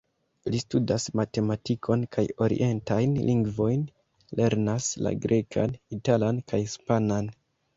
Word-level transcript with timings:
Li 0.53 0.59
studas 0.61 1.03
matematikon 1.19 2.05
kaj 2.17 2.23
orientajn 2.47 3.13
lingvojn, 3.27 3.83
lernas 4.41 4.89
la 5.09 5.13
grekan, 5.27 5.77
italan 5.99 6.45
kaj 6.53 6.63
hispanan. 6.67 7.31